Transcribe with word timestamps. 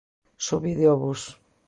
Subide 0.45 0.85
ao 0.87 0.97
bus. 1.03 1.21